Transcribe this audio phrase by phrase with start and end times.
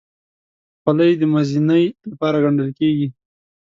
[0.81, 3.07] خولۍ د مزینۍ لپاره ګنډل کېږي.